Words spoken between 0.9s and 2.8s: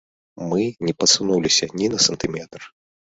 пасунуліся ні на сантыметр.